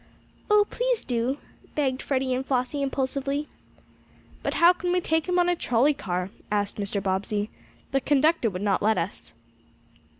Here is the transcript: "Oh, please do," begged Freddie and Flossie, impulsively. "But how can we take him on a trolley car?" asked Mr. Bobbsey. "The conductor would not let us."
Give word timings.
"Oh, 0.49 0.65
please 0.71 1.03
do," 1.03 1.37
begged 1.75 2.01
Freddie 2.01 2.33
and 2.33 2.43
Flossie, 2.43 2.81
impulsively. 2.81 3.47
"But 4.41 4.55
how 4.55 4.73
can 4.73 4.91
we 4.91 4.99
take 4.99 5.29
him 5.29 5.37
on 5.37 5.47
a 5.47 5.55
trolley 5.55 5.93
car?" 5.93 6.31
asked 6.51 6.77
Mr. 6.77 7.03
Bobbsey. 7.03 7.51
"The 7.91 8.01
conductor 8.01 8.49
would 8.49 8.63
not 8.63 8.81
let 8.81 8.97
us." 8.97 9.35